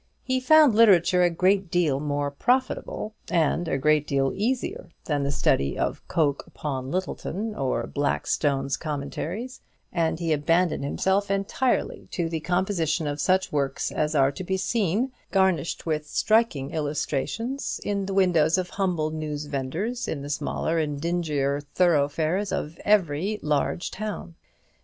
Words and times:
He 0.23 0.39
found 0.39 0.73
literature 0.73 1.21
a 1.21 1.29
great 1.29 1.69
deal 1.69 1.99
more 1.99 2.31
profitable 2.31 3.13
and 3.29 3.67
a 3.67 3.77
great 3.77 4.07
deal 4.07 4.31
easier 4.33 4.89
than 5.05 5.21
the 5.21 5.29
study 5.29 5.77
of 5.77 6.01
Coke 6.07 6.43
upon 6.47 6.89
Lyttleton, 6.89 7.53
or 7.53 7.85
Blackstone's 7.85 8.77
Commentaries; 8.77 9.61
and 9.93 10.17
he 10.17 10.33
abandoned 10.33 10.83
himself 10.83 11.29
entirely 11.29 12.07
to 12.13 12.29
the 12.29 12.39
composition 12.39 13.05
of 13.05 13.21
such 13.21 13.51
works 13.51 13.91
as 13.91 14.15
are 14.15 14.31
to 14.31 14.43
be 14.43 14.57
seen, 14.57 15.11
garnished 15.29 15.85
with 15.85 16.07
striking 16.07 16.71
illustrations, 16.71 17.79
in 17.83 18.07
the 18.07 18.13
windows 18.15 18.57
of 18.57 18.71
humble 18.71 19.11
newsvendors 19.11 20.07
in 20.07 20.23
the 20.23 20.31
smaller 20.31 20.79
and 20.79 20.99
dingier 20.99 21.59
thoroughfares 21.75 22.51
of 22.51 22.79
every 22.85 23.37
large 23.43 23.91
town. 23.91 24.33